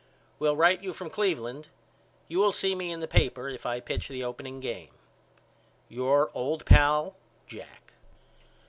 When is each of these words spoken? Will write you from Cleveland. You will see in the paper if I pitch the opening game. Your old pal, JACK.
Will 0.39 0.55
write 0.55 0.81
you 0.81 0.93
from 0.93 1.11
Cleveland. 1.11 1.67
You 2.27 2.39
will 2.39 2.51
see 2.51 2.71
in 2.71 3.01
the 3.01 3.07
paper 3.07 3.47
if 3.49 3.67
I 3.67 3.79
pitch 3.79 4.07
the 4.07 4.23
opening 4.23 4.59
game. 4.59 4.89
Your 5.89 6.31
old 6.33 6.65
pal, 6.65 7.15
JACK. 7.45 7.93